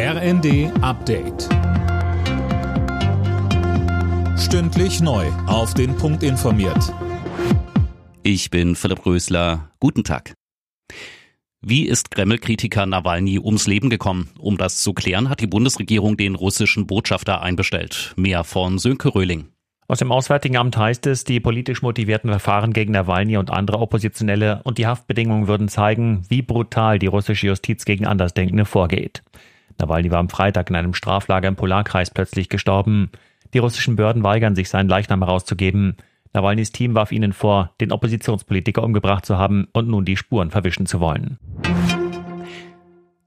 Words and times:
RND 0.00 0.70
Update. 0.80 1.48
Stündlich 4.38 5.00
neu. 5.00 5.26
Auf 5.48 5.74
den 5.74 5.96
Punkt 5.96 6.22
informiert. 6.22 6.94
Ich 8.22 8.48
bin 8.50 8.76
Philipp 8.76 9.04
Rösler. 9.04 9.72
Guten 9.80 10.04
Tag. 10.04 10.34
Wie 11.60 11.88
ist 11.88 12.12
Kreml-Kritiker 12.12 12.86
Nawalny 12.86 13.40
ums 13.40 13.66
Leben 13.66 13.90
gekommen? 13.90 14.28
Um 14.38 14.56
das 14.56 14.84
zu 14.84 14.92
klären, 14.92 15.28
hat 15.28 15.40
die 15.40 15.48
Bundesregierung 15.48 16.16
den 16.16 16.36
russischen 16.36 16.86
Botschafter 16.86 17.42
einbestellt. 17.42 18.14
Mehr 18.14 18.44
von 18.44 18.78
Sönke 18.78 19.16
Röhling. 19.16 19.48
Aus 19.88 19.98
dem 19.98 20.12
Auswärtigen 20.12 20.58
Amt 20.58 20.76
heißt 20.76 21.08
es, 21.08 21.24
die 21.24 21.40
politisch 21.40 21.82
motivierten 21.82 22.30
Verfahren 22.30 22.72
gegen 22.72 22.92
Nawalny 22.92 23.36
und 23.36 23.50
andere 23.50 23.80
Oppositionelle 23.80 24.60
und 24.62 24.78
die 24.78 24.86
Haftbedingungen 24.86 25.48
würden 25.48 25.66
zeigen, 25.66 26.24
wie 26.28 26.42
brutal 26.42 27.00
die 27.00 27.08
russische 27.08 27.48
Justiz 27.48 27.84
gegen 27.84 28.06
Andersdenkende 28.06 28.64
vorgeht. 28.64 29.24
Nawalny 29.78 30.10
war 30.10 30.18
am 30.18 30.28
Freitag 30.28 30.70
in 30.70 30.76
einem 30.76 30.94
Straflager 30.94 31.48
im 31.48 31.56
Polarkreis 31.56 32.10
plötzlich 32.10 32.48
gestorben. 32.48 33.10
Die 33.54 33.58
russischen 33.58 33.96
Behörden 33.96 34.22
weigern 34.22 34.54
sich, 34.54 34.68
seinen 34.68 34.88
Leichnam 34.88 35.22
herauszugeben. 35.22 35.96
Nawalnys 36.34 36.72
Team 36.72 36.94
warf 36.94 37.12
ihnen 37.12 37.32
vor, 37.32 37.74
den 37.80 37.92
Oppositionspolitiker 37.92 38.82
umgebracht 38.82 39.24
zu 39.24 39.38
haben 39.38 39.68
und 39.72 39.88
nun 39.88 40.04
die 40.04 40.16
Spuren 40.16 40.50
verwischen 40.50 40.86
zu 40.86 41.00
wollen. 41.00 41.38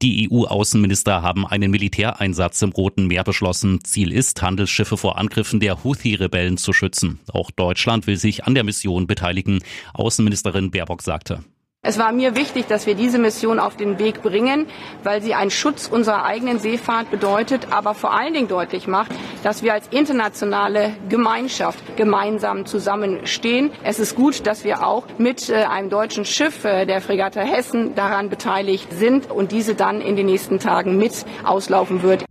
Die 0.00 0.30
EU-Außenminister 0.30 1.22
haben 1.22 1.44
einen 1.44 1.72
Militäreinsatz 1.72 2.62
im 2.62 2.70
Roten 2.70 3.08
Meer 3.08 3.24
beschlossen. 3.24 3.82
Ziel 3.82 4.12
ist, 4.12 4.40
Handelsschiffe 4.42 4.96
vor 4.96 5.18
Angriffen 5.18 5.58
der 5.58 5.82
Houthi-Rebellen 5.82 6.56
zu 6.56 6.72
schützen. 6.72 7.18
Auch 7.32 7.50
Deutschland 7.50 8.06
will 8.06 8.16
sich 8.16 8.44
an 8.44 8.54
der 8.54 8.62
Mission 8.62 9.08
beteiligen. 9.08 9.58
Außenministerin 9.94 10.70
Baerbock 10.70 11.02
sagte. 11.02 11.40
Es 11.80 11.96
war 11.96 12.10
mir 12.10 12.34
wichtig, 12.34 12.66
dass 12.66 12.86
wir 12.86 12.96
diese 12.96 13.20
Mission 13.20 13.60
auf 13.60 13.76
den 13.76 14.00
Weg 14.00 14.20
bringen, 14.20 14.66
weil 15.04 15.22
sie 15.22 15.34
einen 15.34 15.52
Schutz 15.52 15.86
unserer 15.86 16.24
eigenen 16.24 16.58
Seefahrt 16.58 17.08
bedeutet, 17.10 17.68
aber 17.70 17.94
vor 17.94 18.12
allen 18.12 18.34
Dingen 18.34 18.48
deutlich 18.48 18.88
macht, 18.88 19.12
dass 19.44 19.62
wir 19.62 19.74
als 19.74 19.86
internationale 19.88 20.92
Gemeinschaft 21.08 21.96
gemeinsam 21.96 22.66
zusammenstehen. 22.66 23.70
Es 23.84 24.00
ist 24.00 24.16
gut, 24.16 24.44
dass 24.44 24.64
wir 24.64 24.84
auch 24.84 25.04
mit 25.18 25.48
äh, 25.50 25.66
einem 25.66 25.88
deutschen 25.88 26.24
Schiff, 26.24 26.64
äh, 26.64 26.84
der 26.84 27.00
Fregatte 27.00 27.40
Hessen, 27.40 27.94
daran 27.94 28.28
beteiligt 28.28 28.92
sind 28.92 29.30
und 29.30 29.52
diese 29.52 29.76
dann 29.76 30.00
in 30.00 30.16
den 30.16 30.26
nächsten 30.26 30.58
Tagen 30.58 30.98
mit 30.98 31.24
auslaufen 31.44 32.02
wird. 32.02 32.27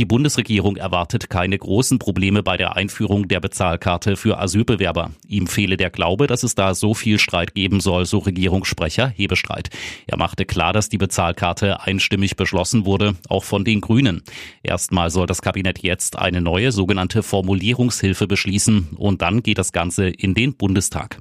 Die 0.00 0.06
Bundesregierung 0.06 0.78
erwartet 0.78 1.28
keine 1.28 1.58
großen 1.58 1.98
Probleme 1.98 2.42
bei 2.42 2.56
der 2.56 2.74
Einführung 2.74 3.28
der 3.28 3.38
Bezahlkarte 3.38 4.16
für 4.16 4.38
Asylbewerber. 4.38 5.10
Ihm 5.28 5.46
fehle 5.46 5.76
der 5.76 5.90
Glaube, 5.90 6.26
dass 6.26 6.42
es 6.42 6.54
da 6.54 6.74
so 6.74 6.94
viel 6.94 7.18
Streit 7.18 7.54
geben 7.54 7.80
soll, 7.80 8.06
so 8.06 8.16
Regierungssprecher 8.16 9.08
Hebestreit. 9.08 9.68
Er 10.06 10.16
machte 10.16 10.46
klar, 10.46 10.72
dass 10.72 10.88
die 10.88 10.96
Bezahlkarte 10.96 11.82
einstimmig 11.82 12.36
beschlossen 12.36 12.86
wurde, 12.86 13.14
auch 13.28 13.44
von 13.44 13.62
den 13.62 13.82
Grünen. 13.82 14.22
Erstmal 14.62 15.10
soll 15.10 15.26
das 15.26 15.42
Kabinett 15.42 15.80
jetzt 15.80 16.18
eine 16.18 16.40
neue 16.40 16.72
sogenannte 16.72 17.22
Formulierungshilfe 17.22 18.26
beschließen 18.26 18.96
und 18.96 19.20
dann 19.20 19.42
geht 19.42 19.58
das 19.58 19.70
Ganze 19.70 20.08
in 20.08 20.32
den 20.32 20.54
Bundestag. 20.54 21.18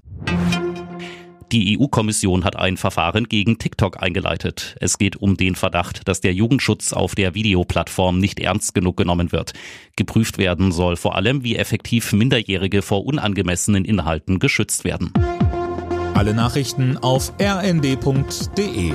Die 1.52 1.80
EU-Kommission 1.80 2.44
hat 2.44 2.56
ein 2.56 2.78
Verfahren 2.78 3.28
gegen 3.28 3.58
TikTok 3.58 4.04
eingeleitet. 4.04 4.76
Es 4.80 5.00
geht 5.00 5.16
um 5.16 5.36
den 5.36 5.56
Verdacht, 5.56 6.08
dass 6.08 6.22
der 6.22 6.32
Jugendschutz 6.32 6.94
auf 6.94 7.16
der 7.16 7.34
Videoplattform 7.34 8.20
nicht 8.20 8.40
ernst 8.40 8.76
genug 8.76 8.98
genommen 8.98 9.32
wird. 9.32 9.54
Geprüft 9.96 10.38
werden 10.38 10.72
soll 10.72 10.96
vor 10.96 11.16
allem, 11.16 11.44
wie 11.44 11.56
effektiv 11.56 12.14
Minderjährige 12.14 12.84
vor 12.84 13.04
unangemessenen 13.04 13.84
Inhalten 13.84 14.38
geschützt 14.38 14.84
werden. 14.84 15.12
Alle 16.14 16.36
Nachrichten 16.36 16.98
auf 16.98 17.34
rnd.de 17.42 18.94